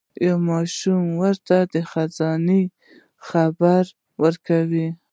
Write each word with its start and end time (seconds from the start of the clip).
یو 0.25 0.37
ماشوم 0.49 1.05
ورته 1.21 1.57
د 1.73 1.75
خزانې 1.91 2.61
خبر 3.27 3.83
ورکوي. 4.23 4.87